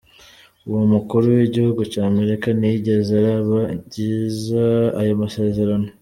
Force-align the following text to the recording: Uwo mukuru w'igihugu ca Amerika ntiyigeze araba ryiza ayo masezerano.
Uwo 0.67 0.83
mukuru 0.93 1.25
w'igihugu 1.37 1.81
ca 1.91 2.01
Amerika 2.11 2.47
ntiyigeze 2.57 3.11
araba 3.21 3.59
ryiza 3.85 4.65
ayo 4.99 5.13
masezerano. 5.23 5.89